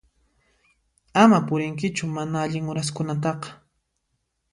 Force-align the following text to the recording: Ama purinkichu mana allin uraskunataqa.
Ama 1.23 1.39
purinkichu 1.51 2.07
mana 2.15 2.41
allin 2.45 2.71
uraskunataqa. 2.73 3.53